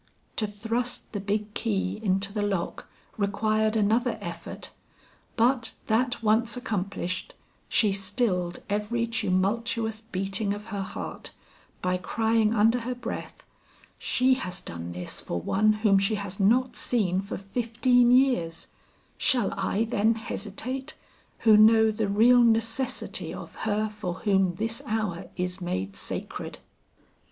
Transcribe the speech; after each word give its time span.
To 0.37 0.47
thrust 0.47 1.11
the 1.13 1.19
big 1.19 1.53
key 1.53 1.99
into 2.01 2.33
the 2.33 2.41
lock 2.41 2.89
required 3.17 3.75
another 3.75 4.17
effort, 4.19 4.71
but 5.35 5.73
that 5.85 6.23
once 6.23 6.57
accomplished, 6.57 7.35
she 7.69 7.91
stilled 7.91 8.63
every 8.67 9.05
tumultuous 9.05 10.01
beating 10.01 10.55
of 10.55 10.65
her 10.73 10.81
heart, 10.81 11.33
by 11.83 11.97
crying 11.97 12.51
under 12.51 12.79
her 12.79 12.95
breath, 12.95 13.45
"She 13.99 14.33
has 14.33 14.59
done 14.59 14.93
this 14.93 15.21
for 15.21 15.39
one 15.39 15.73
whom 15.85 15.99
she 15.99 16.15
has 16.15 16.39
not 16.39 16.75
seen 16.75 17.21
for 17.21 17.37
fifteen 17.37 18.09
years; 18.11 18.69
shall 19.19 19.53
I 19.53 19.83
then 19.83 20.15
hesitate, 20.15 20.95
who 21.41 21.55
know 21.55 21.91
the 21.91 22.07
real 22.09 22.41
necessity 22.41 23.31
of 23.31 23.53
her 23.53 23.87
for 23.87 24.15
whom 24.25 24.55
this 24.55 24.81
hour 24.87 25.29
is 25.37 25.61
made 25.61 25.95
sacred?" 25.95 26.57